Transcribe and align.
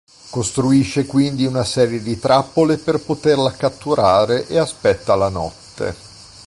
Costruisce 0.31 1.05
quindi 1.05 1.45
una 1.45 1.63
serie 1.63 2.01
di 2.01 2.17
trappole 2.17 2.77
per 2.79 2.97
poterla 3.03 3.51
catturare 3.51 4.47
e 4.47 4.57
aspetta 4.57 5.13
la 5.13 5.29
notte. 5.29 5.93